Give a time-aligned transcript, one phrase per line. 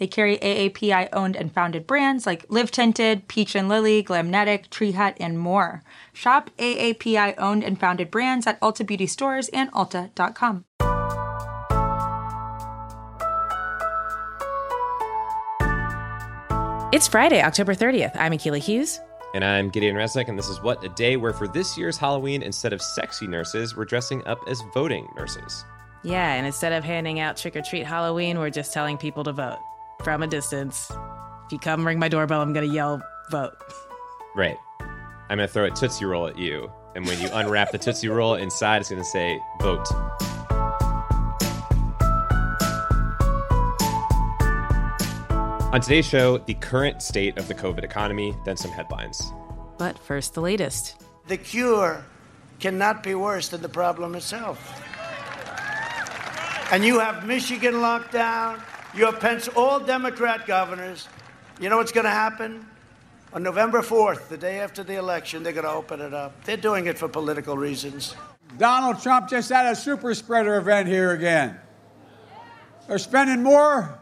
[0.00, 4.92] They carry AAPI owned and founded brands like Live Tinted, Peach and Lily, Glamnetic, Tree
[4.92, 5.82] Hut, and more.
[6.14, 10.64] Shop AAPI owned and founded brands at Ulta Beauty stores and Ulta.com.
[16.92, 18.16] It's Friday, October 30th.
[18.18, 19.00] I'm Akila Hughes.
[19.34, 22.42] And I'm Gideon Resnick, and this is What a Day, where for this year's Halloween,
[22.42, 25.66] instead of sexy nurses, we're dressing up as voting nurses.
[26.02, 29.32] Yeah, and instead of handing out trick or treat Halloween, we're just telling people to
[29.32, 29.58] vote
[30.02, 30.90] from a distance.
[31.46, 33.56] If you come ring my doorbell, I'm going to yell, vote.
[34.34, 34.56] Right.
[35.28, 36.70] I'm going to throw a Tootsie Roll at you.
[36.94, 39.86] And when you unwrap the Tootsie Roll inside, it's going to say, vote.
[45.72, 49.22] On today's show, the current state of the COVID economy, then some headlines.
[49.78, 51.00] But first, the latest.
[51.28, 52.04] The cure
[52.58, 54.58] cannot be worse than the problem itself.
[56.72, 58.60] And you have Michigan locked down,
[58.94, 61.08] you have Pence, all Democrat governors.
[61.60, 62.66] You know what's going to happen?
[63.32, 66.44] On November 4th, the day after the election, they're going to open it up.
[66.44, 68.16] They're doing it for political reasons.
[68.58, 71.56] Donald Trump just had a super spreader event here again.
[72.88, 74.00] They're spending more,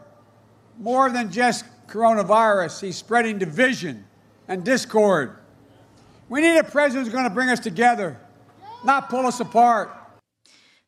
[0.79, 2.81] more than just coronavirus.
[2.81, 4.05] He's spreading division
[4.47, 5.37] and discord.
[6.27, 8.19] We need a president who's going to bring us together,
[8.83, 9.91] not pull us apart.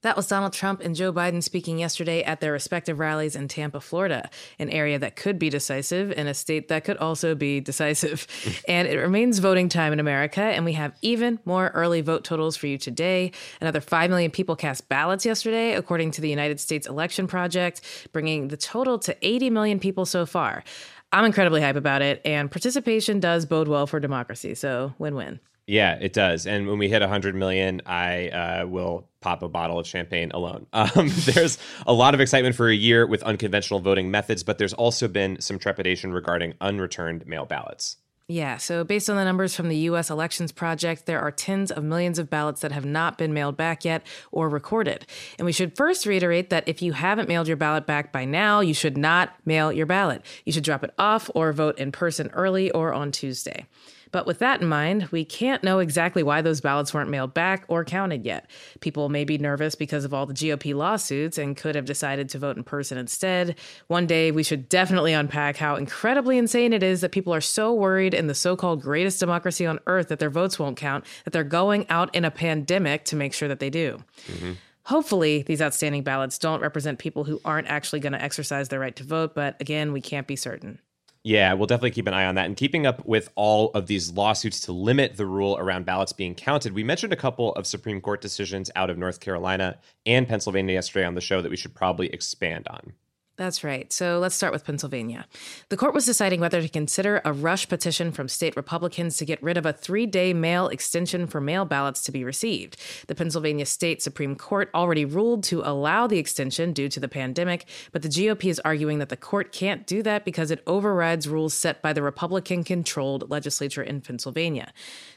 [0.02, 3.80] That was Donald Trump and Joe Biden speaking yesterday at their respective rallies in Tampa,
[3.80, 8.25] Florida, an area that could be decisive in a state that could also be decisive.
[8.67, 12.57] and it remains voting time in America, and we have even more early vote totals
[12.57, 13.31] for you today.
[13.61, 18.47] Another 5 million people cast ballots yesterday, according to the United States Election Project, bringing
[18.47, 20.63] the total to 80 million people so far.
[21.11, 25.40] I'm incredibly hype about it, and participation does bode well for democracy, so win win.
[25.67, 26.47] Yeah, it does.
[26.47, 30.67] And when we hit 100 million, I uh, will pop a bottle of champagne alone.
[30.73, 34.73] Um, there's a lot of excitement for a year with unconventional voting methods, but there's
[34.73, 37.97] also been some trepidation regarding unreturned mail ballots.
[38.27, 41.83] Yeah, so based on the numbers from the US Elections Project, there are tens of
[41.83, 45.05] millions of ballots that have not been mailed back yet or recorded.
[45.38, 48.61] And we should first reiterate that if you haven't mailed your ballot back by now,
[48.61, 50.22] you should not mail your ballot.
[50.45, 53.66] You should drop it off or vote in person early or on Tuesday.
[54.11, 57.66] But with that in mind, we can't know exactly why those ballots weren't mailed back
[57.67, 58.49] or counted yet.
[58.79, 62.39] People may be nervous because of all the GOP lawsuits and could have decided to
[62.39, 63.55] vote in person instead.
[63.88, 67.73] One day, we should definitely unpack how incredibly insane it is that people are so
[67.73, 71.31] worried in the so called greatest democracy on earth that their votes won't count, that
[71.31, 74.03] they're going out in a pandemic to make sure that they do.
[74.28, 74.53] Mm-hmm.
[74.85, 78.95] Hopefully, these outstanding ballots don't represent people who aren't actually going to exercise their right
[78.95, 80.79] to vote, but again, we can't be certain.
[81.24, 82.48] Yeah, we'll definitely keep an eye on that.
[82.48, 86.34] And keeping up with all of these lawsuits to limit the rule around ballots being
[86.34, 90.74] counted, we mentioned a couple of Supreme Court decisions out of North Carolina and Pennsylvania
[90.74, 92.94] yesterday on the show that we should probably expand on.
[93.41, 93.91] That's right.
[93.91, 95.25] So let's start with Pennsylvania.
[95.69, 99.41] The court was deciding whether to consider a rush petition from state Republicans to get
[99.41, 102.78] rid of a three day mail extension for mail ballots to be received.
[103.07, 107.66] The Pennsylvania State Supreme Court already ruled to allow the extension due to the pandemic,
[107.91, 111.56] but the GOP is arguing that the court can't do that because it overrides rules
[111.56, 114.72] set by the Republican controlled legislature in Pennsylvania.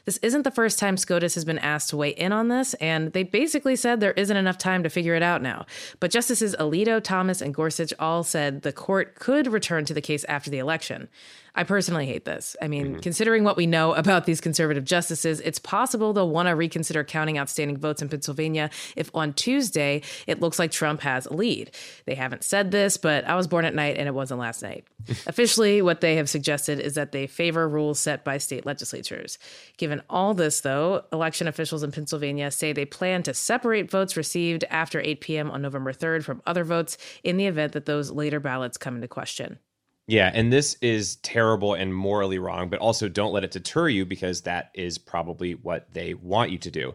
[0.05, 3.13] This isn't the first time SCOTUS has been asked to weigh in on this, and
[3.13, 5.67] they basically said there isn't enough time to figure it out now.
[5.99, 10.23] But Justices Alito, Thomas, and Gorsuch all said the court could return to the case
[10.25, 11.09] after the election.
[11.55, 12.55] I personally hate this.
[12.61, 12.99] I mean, mm-hmm.
[12.99, 17.37] considering what we know about these conservative justices, it's possible they'll want to reconsider counting
[17.37, 21.71] outstanding votes in Pennsylvania if on Tuesday it looks like Trump has a lead.
[22.05, 24.85] They haven't said this, but I was born at night and it wasn't last night.
[25.27, 29.39] Officially, what they have suggested is that they favor rules set by state legislatures.
[29.77, 34.65] Given all this, though, election officials in Pennsylvania say they plan to separate votes received
[34.69, 35.51] after 8 p.m.
[35.51, 39.07] on November 3rd from other votes in the event that those later ballots come into
[39.07, 39.59] question.
[40.07, 44.05] Yeah, and this is terrible and morally wrong, but also don't let it deter you
[44.05, 46.93] because that is probably what they want you to do.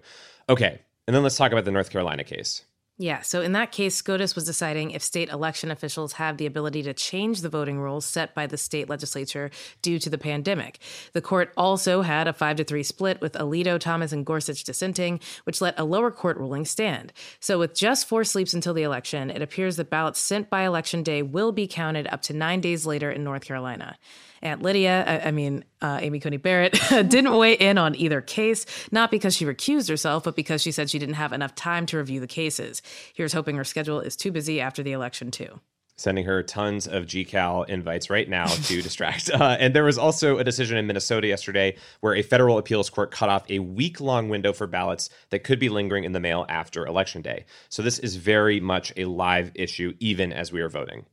[0.49, 2.65] Okay, and then let's talk about the North Carolina case.
[3.01, 6.83] Yeah, so in that case, SCOTUS was deciding if state election officials have the ability
[6.83, 9.51] to change the voting rules set by the state legislature
[9.81, 10.81] due to the pandemic.
[11.15, 15.19] The court also had a 5 to 3 split with Alito, Thomas, and Gorsuch dissenting,
[15.45, 17.15] which let a lower court ruling stand.
[17.41, 21.03] So with just four sleeps until the election, it appears that ballots sent by election
[21.03, 23.97] day will be counted up to nine days later in North Carolina.
[24.43, 28.67] Aunt Lydia, I, I mean, uh, Amy Coney Barrett, didn't weigh in on either case,
[28.91, 31.99] not because she recused herself, but because she said she didn't have enough time to
[31.99, 32.83] review the cases.
[33.15, 35.61] Here's hoping her schedule is too busy after the election, too
[36.01, 39.31] sending her tons of GCal invites right now to distract.
[39.31, 43.11] Uh, and there was also a decision in Minnesota yesterday where a federal appeals court
[43.11, 46.47] cut off a week long window for ballots that could be lingering in the mail
[46.49, 47.45] after Election Day.
[47.69, 51.05] So this is very much a live issue, even as we are voting.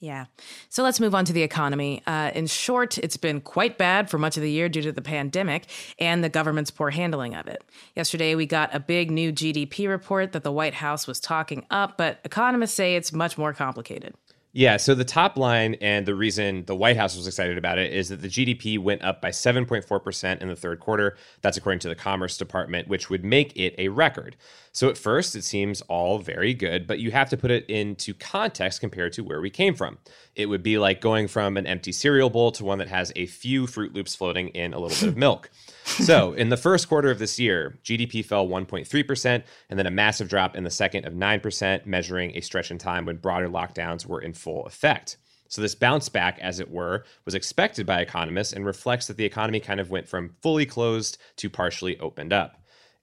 [0.00, 0.24] Yeah.
[0.70, 2.02] So let's move on to the economy.
[2.06, 5.02] Uh, in short, it's been quite bad for much of the year due to the
[5.02, 5.66] pandemic
[5.98, 7.62] and the government's poor handling of it.
[7.94, 11.98] Yesterday, we got a big new GDP report that the White House was talking up,
[11.98, 14.14] but economists say it's much more complicated.
[14.52, 17.92] Yeah, so the top line and the reason the White House was excited about it
[17.92, 21.16] is that the GDP went up by 7.4% in the third quarter.
[21.40, 24.36] That's according to the Commerce Department, which would make it a record.
[24.72, 28.14] So at first, it seems all very good, but you have to put it into
[28.14, 29.98] context compared to where we came from.
[30.36, 33.26] It would be like going from an empty cereal bowl to one that has a
[33.26, 35.50] few Fruit Loops floating in a little bit of milk.
[35.84, 40.28] So, in the first quarter of this year, GDP fell 1.3%, and then a massive
[40.28, 44.20] drop in the second of 9%, measuring a stretch in time when broader lockdowns were
[44.20, 45.16] in full effect.
[45.48, 49.24] So, this bounce back, as it were, was expected by economists and reflects that the
[49.24, 52.59] economy kind of went from fully closed to partially opened up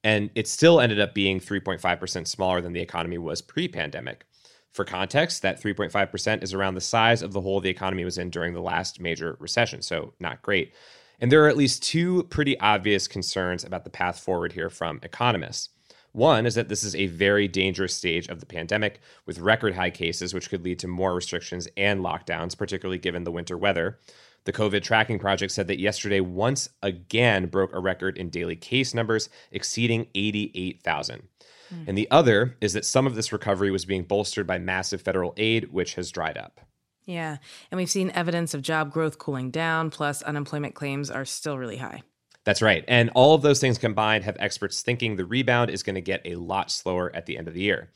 [0.08, 4.26] and it still ended up being 3.5% smaller than the economy was pre pandemic.
[4.72, 8.30] For context, that 3.5% is around the size of the hole the economy was in
[8.30, 10.74] during the last major recession, so not great.
[11.20, 15.02] And there are at least two pretty obvious concerns about the path forward here from
[15.04, 15.72] economists.
[16.14, 19.90] One is that this is a very dangerous stage of the pandemic with record high
[19.90, 24.00] cases, which could lead to more restrictions and lockdowns, particularly given the winter weather.
[24.48, 28.94] The COVID tracking project said that yesterday once again broke a record in daily case
[28.94, 31.24] numbers exceeding 88,000.
[31.70, 31.88] Mm.
[31.90, 35.34] And the other is that some of this recovery was being bolstered by massive federal
[35.36, 36.62] aid, which has dried up.
[37.04, 37.40] Yeah.
[37.70, 41.76] And we've seen evidence of job growth cooling down, plus unemployment claims are still really
[41.76, 42.04] high.
[42.46, 42.86] That's right.
[42.88, 46.22] And all of those things combined have experts thinking the rebound is going to get
[46.24, 47.92] a lot slower at the end of the year.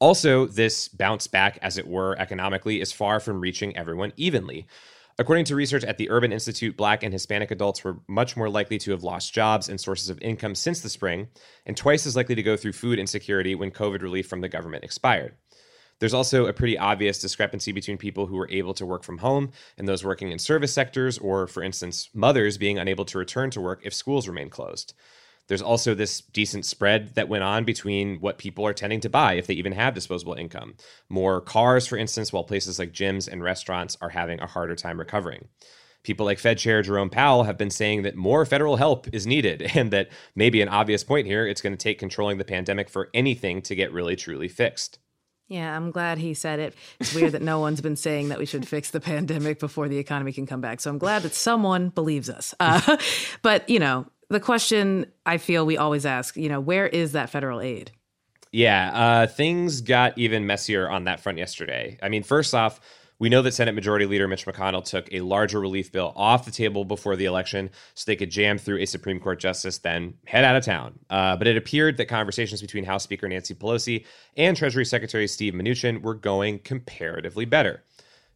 [0.00, 4.66] Also, this bounce back, as it were, economically, is far from reaching everyone evenly.
[5.16, 8.78] According to research at the Urban Institute, Black and Hispanic adults were much more likely
[8.78, 11.28] to have lost jobs and sources of income since the spring,
[11.66, 14.82] and twice as likely to go through food insecurity when COVID relief from the government
[14.82, 15.36] expired.
[16.00, 19.52] There's also a pretty obvious discrepancy between people who were able to work from home
[19.78, 23.60] and those working in service sectors, or, for instance, mothers being unable to return to
[23.60, 24.94] work if schools remain closed.
[25.48, 29.34] There's also this decent spread that went on between what people are tending to buy
[29.34, 30.74] if they even have disposable income.
[31.08, 34.98] More cars, for instance, while places like gyms and restaurants are having a harder time
[34.98, 35.48] recovering.
[36.02, 39.62] People like Fed Chair Jerome Powell have been saying that more federal help is needed,
[39.74, 43.10] and that maybe an obvious point here, it's going to take controlling the pandemic for
[43.14, 44.98] anything to get really truly fixed.
[45.48, 46.74] Yeah, I'm glad he said it.
[47.00, 49.98] It's weird that no one's been saying that we should fix the pandemic before the
[49.98, 50.80] economy can come back.
[50.80, 52.54] So I'm glad that someone believes us.
[52.60, 52.96] Uh,
[53.42, 57.30] but, you know, the question I feel we always ask, you know, where is that
[57.30, 57.90] federal aid?
[58.52, 61.98] Yeah, uh, things got even messier on that front yesterday.
[62.02, 62.80] I mean, first off,
[63.18, 66.50] we know that Senate Majority Leader Mitch McConnell took a larger relief bill off the
[66.50, 70.44] table before the election so they could jam through a Supreme Court justice, then head
[70.44, 70.98] out of town.
[71.08, 74.04] Uh, but it appeared that conversations between House Speaker Nancy Pelosi
[74.36, 77.82] and Treasury Secretary Steve Mnuchin were going comparatively better.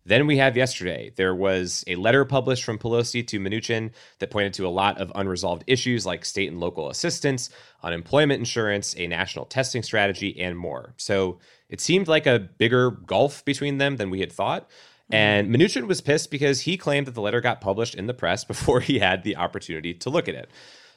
[0.04, 1.12] Then we have yesterday.
[1.16, 3.90] There was a letter published from Pelosi to Mnuchin
[4.20, 7.50] that pointed to a lot of unresolved issues like state and local assistance,
[7.82, 10.94] unemployment insurance, a national testing strategy, and more.
[10.96, 11.38] So
[11.68, 14.62] it seemed like a bigger gulf between them than we had thought.
[14.62, 15.14] Mm-hmm.
[15.14, 18.44] And Mnuchin was pissed because he claimed that the letter got published in the press
[18.46, 20.50] before he had the opportunity to look at it.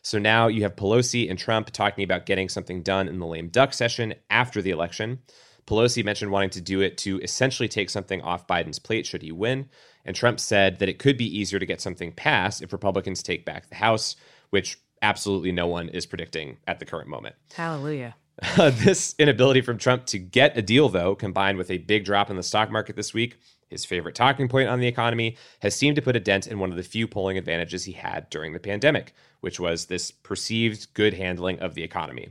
[0.04, 3.50] So now you have Pelosi and Trump talking about getting something done in the lame
[3.50, 5.20] duck session after the election.
[5.68, 9.32] Pelosi mentioned wanting to do it to essentially take something off Biden's plate should he
[9.32, 9.70] win.
[10.06, 13.46] And Trump said that it could be easier to get something passed if Republicans take
[13.46, 14.16] back the House,
[14.50, 17.36] which absolutely no one is predicting at the current moment.
[17.54, 18.16] Hallelujah.
[18.58, 22.30] Uh, this inability from Trump to get a deal, though, combined with a big drop
[22.30, 23.38] in the stock market this week,
[23.70, 26.72] his favorite talking point on the economy, has seemed to put a dent in one
[26.72, 31.14] of the few polling advantages he had during the pandemic, which was this perceived good
[31.14, 32.30] handling of the economy.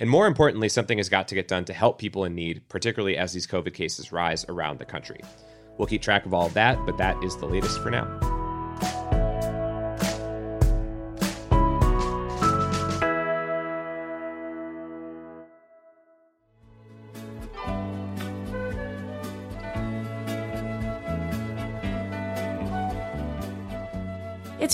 [0.00, 3.16] And more importantly, something has got to get done to help people in need, particularly
[3.16, 5.20] as these COVID cases rise around the country.
[5.76, 8.37] We'll keep track of all of that, but that is the latest for now.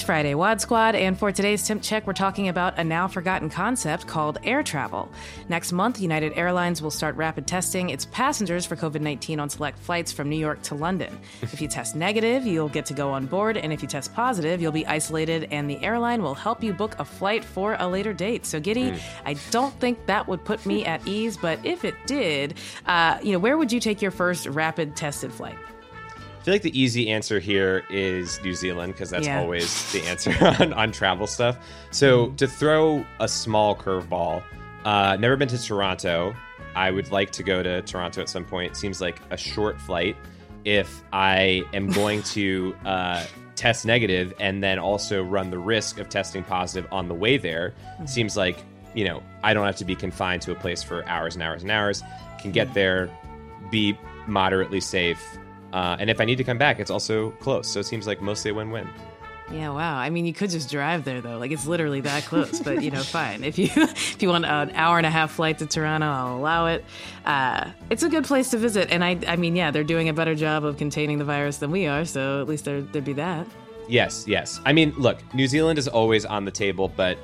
[0.05, 4.07] Friday, Wad Squad, and for today's temp check, we're talking about a now forgotten concept
[4.07, 5.11] called air travel.
[5.49, 9.79] Next month, United Airlines will start rapid testing its passengers for COVID 19 on select
[9.79, 11.19] flights from New York to London.
[11.41, 14.61] if you test negative, you'll get to go on board, and if you test positive,
[14.61, 18.13] you'll be isolated, and the airline will help you book a flight for a later
[18.13, 18.45] date.
[18.45, 19.01] So, Giddy, mm.
[19.25, 23.33] I don't think that would put me at ease, but if it did, uh, you
[23.33, 25.57] know, where would you take your first rapid tested flight?
[26.45, 29.41] I feel like the easy answer here is New Zealand because that's yeah.
[29.41, 31.57] always the answer on, on travel stuff.
[31.91, 32.37] So mm.
[32.37, 34.43] to throw a small curveball,
[34.85, 36.37] uh, never been to Toronto.
[36.77, 38.77] I would like to go to Toronto at some point.
[38.77, 40.19] Seems like a short flight.
[40.67, 43.25] If I am going to uh,
[43.57, 47.73] test negative and then also run the risk of testing positive on the way there,
[47.99, 48.07] mm.
[48.07, 48.59] seems like
[48.95, 51.63] you know I don't have to be confined to a place for hours and hours
[51.63, 52.03] and hours.
[52.39, 52.75] Can get mm.
[52.75, 53.19] there,
[53.71, 55.39] be moderately safe,
[55.75, 57.69] uh, and if I need to come back, it's also close.
[57.69, 58.89] So it seems like mostly a win-win.
[59.51, 59.97] Yeah, wow.
[59.97, 61.37] I mean, you could just drive there though.
[61.37, 62.61] Like it's literally that close.
[62.61, 63.43] but you know, fine.
[63.43, 66.67] If you if you want an hour and a half flight to Toronto, I'll allow
[66.67, 66.85] it.
[67.27, 70.15] Uh, it's a good place to visit, and I I mean, yeah, they're doing a
[70.15, 72.05] better job of containing the virus than we are.
[72.05, 73.47] So at least there there'd be that.
[73.89, 74.61] Yes, yes.
[74.65, 77.19] I mean, look, New Zealand is always on the table, but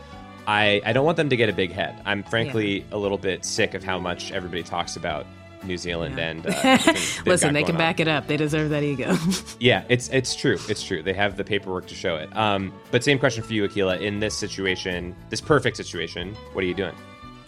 [0.49, 2.03] I I don't want them to get a big head.
[2.05, 2.85] I'm frankly yeah.
[2.93, 5.25] a little bit sick of how much everybody talks about
[5.63, 6.29] New Zealand yeah.
[6.29, 6.93] and uh,
[7.27, 8.03] listen, they can back on.
[8.03, 8.27] it up.
[8.27, 9.17] They deserve that ego.
[9.61, 10.59] yeah, it's it's true.
[10.69, 11.03] It's true.
[11.03, 12.35] They have the paperwork to show it.
[12.37, 14.01] Um, but same question for you, Akila.
[14.01, 16.95] In this situation, this perfect situation, what are you doing?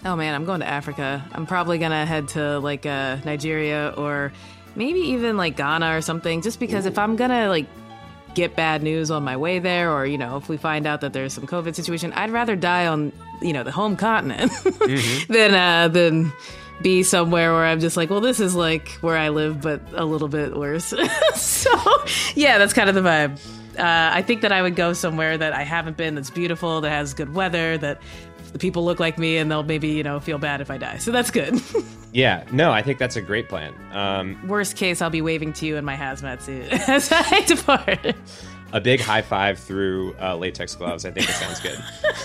[0.05, 1.25] Oh man, I'm going to Africa.
[1.33, 4.33] I'm probably gonna head to like uh, Nigeria or
[4.75, 6.43] maybe even like Ghana or something.
[6.43, 6.89] Just because Ooh.
[6.91, 7.67] if I'm gonna like
[8.35, 11.13] get bad news on my way there, or you know, if we find out that
[11.13, 15.33] there's some COVID situation, I'd rather die on you know the home continent mm-hmm.
[15.33, 16.33] than uh, than
[16.83, 20.05] be somewhere where I'm just like, well, this is like where I live, but a
[20.05, 20.87] little bit worse.
[21.35, 21.71] so,
[22.35, 23.39] yeah, that's kind of the vibe.
[23.79, 26.91] Uh, I think that I would go somewhere that I haven't been, that's beautiful, that
[26.91, 28.03] has good weather, that
[28.53, 30.99] the people look like me, and they'll maybe you know feel bad if I die.
[30.99, 31.61] So that's good.
[32.13, 33.75] yeah, no, I think that's a great plan.
[33.93, 38.15] Um, Worst case, I'll be waving to you in my hazmat suit as I depart
[38.73, 41.05] a big high five through uh, latex gloves.
[41.05, 41.79] I think it sounds good.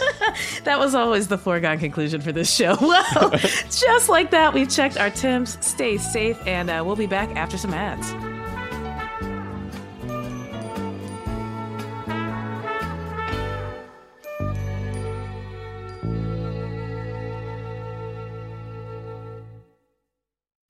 [0.64, 2.76] that was always the foregone conclusion for this show.
[2.88, 3.30] Well,
[3.70, 5.58] just like that, we've checked our temps.
[5.66, 8.37] Stay safe, and uh, we'll be back after some ads.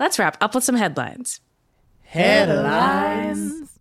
[0.00, 1.40] Let's wrap up with some headlines.
[2.04, 3.78] Headlines.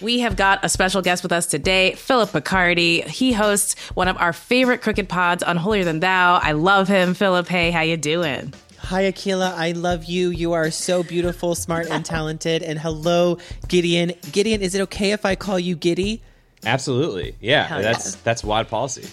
[0.00, 3.06] We have got a special guest with us today, Philip Picardi.
[3.06, 6.40] He hosts one of our favorite crooked pods Unholier Than Thou.
[6.42, 7.12] I love him.
[7.12, 8.54] Philip, hey, how you doing?
[8.78, 9.52] Hi, Akila.
[9.54, 10.30] I love you.
[10.30, 12.62] You are so beautiful, smart, and talented.
[12.62, 14.12] And hello, Gideon.
[14.32, 16.22] Gideon, is it okay if I call you Giddy?
[16.64, 17.36] Absolutely.
[17.40, 19.06] Yeah, Hell that's that's WAD policy.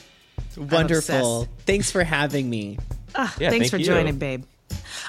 [0.58, 1.50] Wonderful.
[1.66, 2.78] Thanks for having me.
[3.16, 3.86] Ah, Yeah, thanks thank for you.
[3.86, 4.44] joining, babe.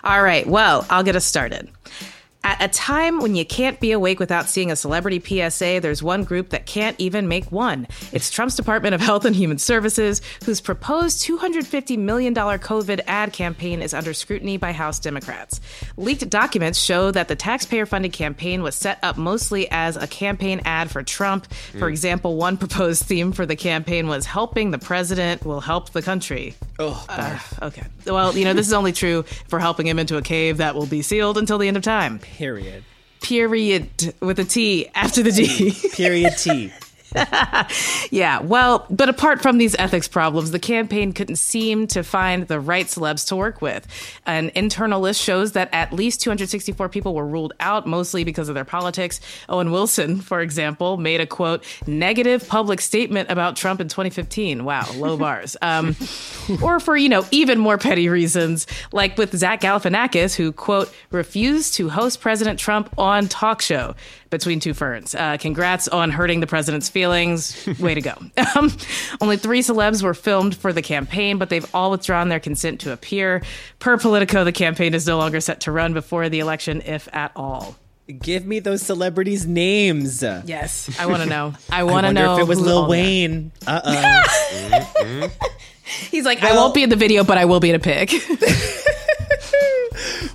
[0.05, 1.69] All right, well, I'll get us started.
[2.53, 6.23] At a time when you can't be awake without seeing a celebrity PSA, there's one
[6.23, 7.89] group that can't even make one.
[8.13, 13.81] It's Trump's Department of Health and Human Services, whose proposed $250 million COVID ad campaign
[13.81, 15.63] is under scrutiny by House Democrats.
[15.97, 20.61] Leaked documents show that the taxpayer funded campaign was set up mostly as a campaign
[20.67, 21.51] ad for Trump.
[21.79, 26.03] For example, one proposed theme for the campaign was Helping the President will help the
[26.03, 26.55] country.
[26.79, 27.85] Oh, Uh, okay.
[28.07, 30.87] Well, you know, this is only true for helping him into a cave that will
[30.87, 32.21] be sealed until the end of time.
[32.43, 32.83] Period.
[33.21, 35.73] Period with a T after the D.
[35.93, 36.73] Period T.
[38.11, 42.61] yeah, well, but apart from these ethics problems, the campaign couldn't seem to find the
[42.61, 43.87] right celebs to work with.
[44.27, 48.55] An internal list shows that at least 264 people were ruled out, mostly because of
[48.55, 49.21] their politics.
[49.49, 54.65] Owen Wilson, for example, made a quote, negative public statement about Trump in 2015.
[54.65, 55.57] Wow, low bars.
[55.63, 55.97] Um,
[56.63, 61.75] or for, you know, even more petty reasons, like with Zach Galifianakis, who, quote, refused
[61.75, 63.95] to host President Trump on talk show
[64.33, 65.15] between two ferns.
[65.15, 67.69] Uh, congrats on hurting the president's feelings.
[67.79, 68.15] Way to go.
[68.55, 68.71] Um,
[69.21, 72.93] only three celebs were filmed for the campaign, but they've all withdrawn their consent to
[72.93, 73.43] appear.
[73.79, 77.33] Per Politico, the campaign is no longer set to run before the election, if at
[77.35, 77.77] all.
[78.21, 80.23] Give me those celebrities' names.
[80.23, 81.55] Yes, I want to know.
[81.71, 83.05] I I want to know if it was Lil all they are.
[83.05, 83.53] Wayne.
[83.67, 83.81] Uh
[85.05, 85.31] oh.
[86.11, 88.13] He's like, I won't be in the video, but I will be in a pic.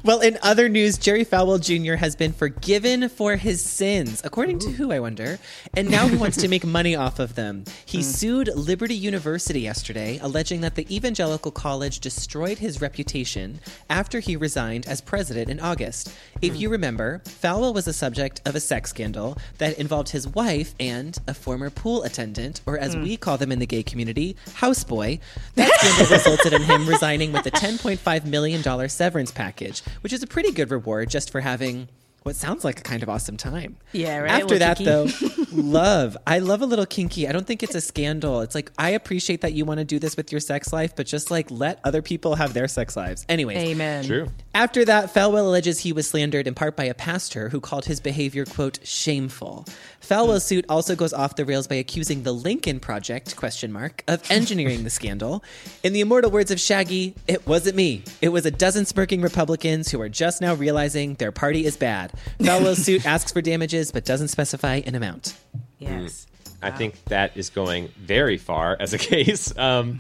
[0.08, 1.96] Well, in other news, Jerry Falwell Jr.
[1.96, 4.22] has been forgiven for his sins.
[4.24, 5.38] According to who, I wonder?
[5.76, 7.66] And now he wants to make money off of them.
[7.86, 8.04] He hmm.
[8.04, 14.88] sued Liberty University yesterday, alleging that the evangelical college destroyed his reputation after he resigned
[14.88, 16.16] as president in August.
[16.42, 16.60] If hmm.
[16.60, 21.18] you remember, Falwell was the subject of a sex scandal that involved his wife and
[21.28, 23.04] a former pool attendant, or as hmm.
[23.04, 25.20] we call them in the gay community, houseboy.
[25.56, 30.28] That scandal resulted in him resigning with a $10.5 million severance package, which is a
[30.28, 31.88] pretty good reward just for having
[32.28, 33.78] what sounds like a kind of awesome time.
[33.94, 34.44] Yeah, right?
[34.44, 36.18] After that, little though, love.
[36.28, 37.26] I love a little kinky.
[37.26, 38.42] I don't think it's a scandal.
[38.42, 41.08] It's like, I appreciate that you want to do this with your sex life, but
[41.08, 43.26] just like let other people have their sex lives.
[43.30, 44.04] Anyways, Amen.
[44.04, 44.28] True.
[44.54, 48.02] after that, Falwell alleges he was slandered in part by a pastor who called his
[48.02, 49.66] behavior, quote, shameful.
[50.02, 54.30] Falwell's suit also goes off the rails by accusing the Lincoln Project, question mark, of
[54.30, 55.44] engineering the scandal.
[55.84, 58.04] In the immortal words of Shaggy, it wasn't me.
[58.22, 62.14] It was a dozen smirking Republicans who are just now realizing their party is bad.
[62.40, 65.36] Falwell's suit asks for damages but doesn't specify an amount.
[65.80, 66.28] Yes.
[66.62, 69.56] I think that is going very far as a case.
[69.58, 70.00] Um,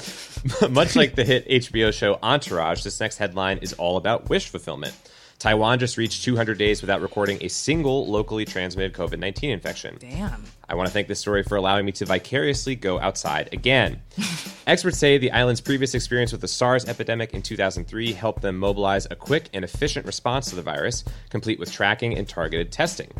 [0.70, 4.96] much like the hit HBO show Entourage, this next headline is all about wish fulfillment.
[5.40, 9.98] Taiwan just reached 200 days without recording a single locally transmitted COVID 19 infection.
[10.00, 10.44] Damn.
[10.68, 14.02] I want to thank this story for allowing me to vicariously go outside again.
[14.68, 19.06] Experts say the island's previous experience with the SARS epidemic in 2003 helped them mobilize
[19.12, 23.12] a quick and efficient response to the virus, complete with tracking and targeted testing.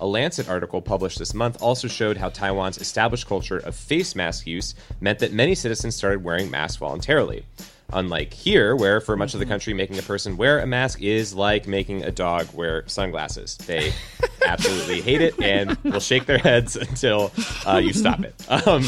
[0.00, 4.46] A Lancet article published this month also showed how Taiwan's established culture of face mask
[4.46, 7.44] use meant that many citizens started wearing masks voluntarily.
[7.92, 11.34] Unlike here, where for much of the country making a person wear a mask is
[11.34, 13.56] like making a dog wear sunglasses.
[13.56, 13.92] They
[14.46, 17.32] absolutely hate it and will shake their heads until
[17.66, 18.34] uh, you stop it.
[18.66, 18.84] Um,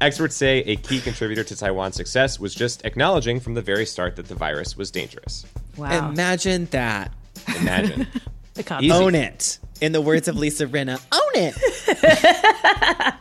[0.00, 4.16] experts say a key contributor to Taiwan's success was just acknowledging from the very start
[4.16, 5.46] that the virus was dangerous.
[5.76, 6.10] Wow.
[6.10, 7.12] Imagine that.
[7.60, 8.06] Imagine.
[8.54, 8.92] the concept.
[8.92, 9.58] Own it.
[9.80, 13.14] In the words of Lisa Rinna, own it.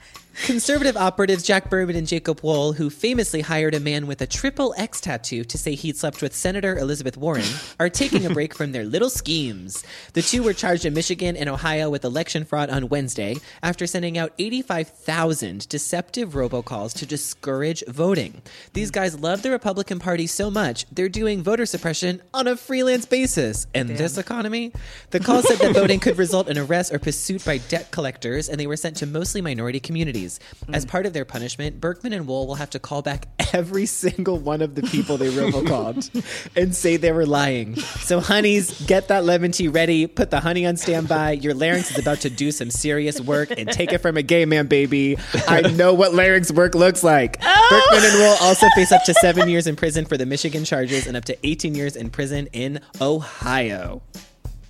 [0.44, 4.76] Conservative operatives Jack Burkman and Jacob Wohl, who famously hired a man with a triple
[4.78, 7.48] X tattoo to say he'd slept with Senator Elizabeth Warren,
[7.80, 9.84] are taking a break from their little schemes.
[10.14, 14.18] The two were charged in Michigan and Ohio with election fraud on Wednesday after sending
[14.18, 18.42] out 85,000 deceptive robocalls to discourage voting.
[18.74, 23.06] These guys love the Republican Party so much, they're doing voter suppression on a freelance
[23.06, 23.68] basis.
[23.74, 24.74] In this economy,
[25.12, 28.60] the call said that voting could result in arrest or pursuit by debt collectors, and
[28.60, 30.25] they were sent to mostly minority communities.
[30.72, 30.90] As mm.
[30.90, 34.62] part of their punishment, Burkman and Wohl will have to call back every single one
[34.62, 36.10] of the people they robocalled
[36.56, 37.76] and say they were lying.
[37.76, 41.32] So, honeys, get that lemon tea ready, put the honey on standby.
[41.34, 44.46] Your larynx is about to do some serious work, and take it from a gay
[44.46, 45.18] man, baby.
[45.48, 47.38] I know what larynx work looks like.
[47.68, 47.88] Oh!
[47.90, 51.08] Burkman and Wohl also face up to seven years in prison for the Michigan charges
[51.08, 54.04] and up to 18 years in prison in Ohio.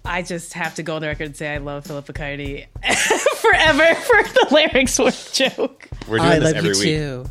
[0.05, 2.65] I just have to go on the record and say I love Philip Picardi
[3.37, 5.87] forever for the larynx work joke.
[6.07, 6.83] We're doing I this love every you week.
[6.83, 7.25] too.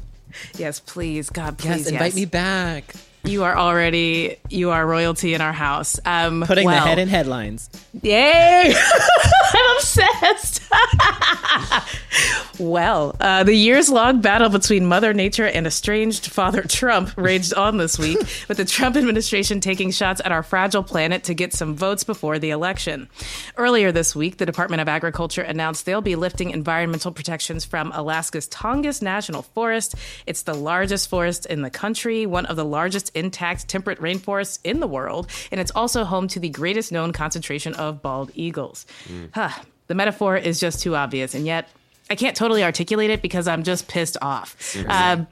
[0.59, 2.15] Yes, please, God, Yes, invite yes.
[2.17, 2.95] me back.
[3.25, 5.99] You are already you are royalty in our house.
[6.05, 7.71] Um, Putting well, the head in headlines.
[8.03, 8.75] Yay!
[9.55, 10.61] I'm obsessed.
[12.59, 17.77] well, uh, the years long battle between Mother Nature and estranged Father Trump raged on
[17.77, 21.75] this week, with the Trump administration taking shots at our fragile planet to get some
[21.75, 23.09] votes before the election.
[23.57, 28.49] Earlier this week, the Department of Agriculture announced they'll be lifting environmental protections from Alaska's
[28.49, 29.95] Tongass National Forest.
[30.27, 34.81] It's the largest forest in the country, one of the largest intact temperate rainforests in
[34.81, 38.87] the world, and it's also home to the greatest known concentration of bald eagles.
[39.33, 39.51] Huh.
[39.87, 41.69] The metaphor is just too obvious, and yet
[42.11, 44.77] I can't totally articulate it because I'm just pissed off.
[44.89, 45.27] Um,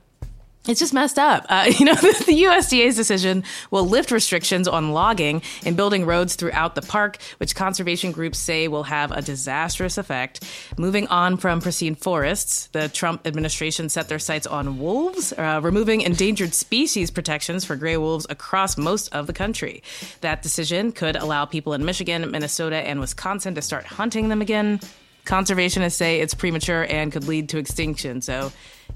[0.68, 1.44] it's just messed up.
[1.48, 6.74] Uh, you know, the, USDA's decision will lift restrictions on logging and building roads throughout
[6.74, 10.44] the park, which conservation groups say will have a disastrous effect.
[10.78, 16.00] Moving on from pristine forests, the Trump administration set their sights on wolves, uh, removing
[16.02, 19.82] endangered species protections for gray wolves across most of the country.
[20.20, 24.80] That decision could allow people in Michigan, Minnesota, and Wisconsin to start hunting them again.
[25.24, 28.50] Conservationists say it's premature and could lead to extinction, so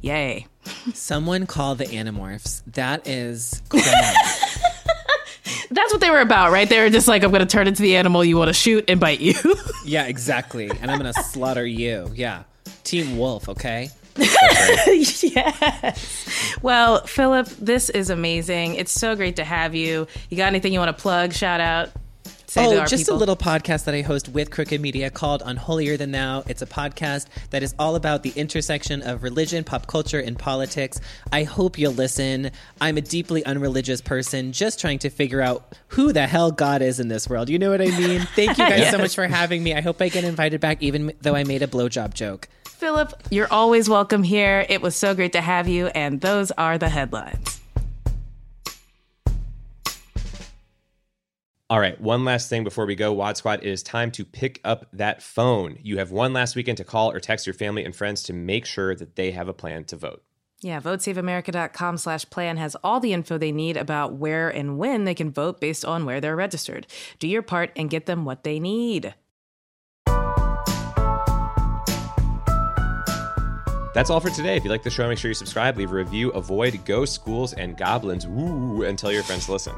[0.06, 0.46] yay.
[0.94, 2.62] Someone call the Animorphs.
[2.72, 3.62] That is.
[5.68, 6.68] That's what they were about, right?
[6.68, 8.84] They were just like, I'm going to turn into the animal you want to shoot
[8.88, 9.34] and bite you.
[9.84, 10.70] yeah, exactly.
[10.80, 12.10] And I'm gonna slaughter you.
[12.14, 12.44] Yeah.
[12.84, 13.90] Team Wolf, okay?
[14.86, 16.56] yes.
[16.62, 18.76] Well, Philip, this is amazing.
[18.76, 20.06] It's so great to have you.
[20.30, 21.90] You got anything you want to plug, shout out?
[22.56, 23.16] Say to oh, our just people?
[23.16, 26.42] a little podcast that I host with Crooked Media called Unholier Than Thou.
[26.48, 30.98] It's a podcast that is all about the intersection of religion, pop culture, and politics.
[31.30, 32.50] I hope you'll listen.
[32.80, 36.98] I'm a deeply unreligious person just trying to figure out who the hell God is
[36.98, 37.50] in this world.
[37.50, 38.22] You know what I mean?
[38.34, 39.74] Thank you guys so much for having me.
[39.74, 42.48] I hope I get invited back, even though I made a blowjob joke.
[42.64, 44.64] Philip, you're always welcome here.
[44.70, 47.55] It was so great to have you, and those are the headlines.
[51.68, 53.64] All right, one last thing before we go, Wad Squad.
[53.64, 55.78] It is time to pick up that phone.
[55.82, 58.64] You have one last weekend to call or text your family and friends to make
[58.64, 60.22] sure that they have a plan to vote.
[60.60, 65.14] Yeah, votesaveamerica.com slash plan has all the info they need about where and when they
[65.14, 66.86] can vote based on where they're registered.
[67.18, 69.14] Do your part and get them what they need.
[73.96, 74.56] That's all for today.
[74.56, 77.54] If you like the show, make sure you subscribe, leave a review, avoid ghosts, schools,
[77.54, 78.26] and goblins.
[78.26, 78.82] Woo!
[78.82, 79.72] And tell your friends to listen.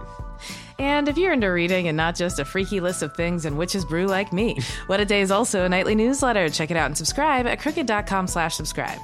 [0.81, 3.85] And if you're into reading and not just a freaky list of things and witches
[3.85, 6.49] brew like me, What a Day is also a nightly newsletter.
[6.49, 8.99] Check it out and subscribe at crooked.com slash subscribe.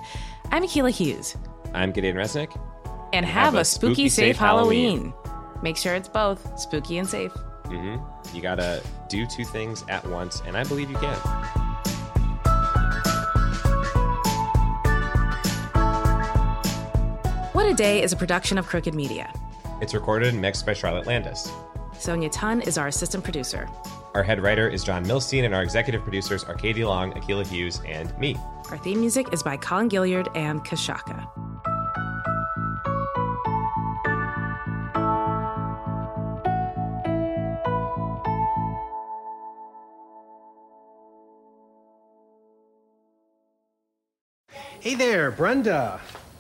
[0.51, 1.37] I'm Akila Hughes.
[1.73, 2.51] I'm Gideon Resnick.
[3.13, 5.15] And have, a, spooky, safe Halloween.
[5.63, 7.33] Make sure it's both spooky and safe.
[7.67, 8.35] Mm-hmm.
[8.35, 11.64] You gotta do two things at once, and I believe you can.
[17.75, 19.33] What Day is a production of Crooked Media.
[19.81, 21.51] It's recorded and mixed by Charlotte Landis.
[21.99, 23.69] Sonia Tun is our assistant producer.
[24.15, 27.81] Our head writer is John Milstein, and our executive producers are Katie Long, Akila Hughes,
[27.85, 28.37] and me.
[28.71, 31.29] Our theme music is by Colin Gilliard and Kashaka.
[44.79, 46.01] Hey there, Brenda.